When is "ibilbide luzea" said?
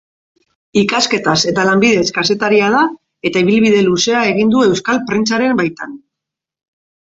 3.47-4.25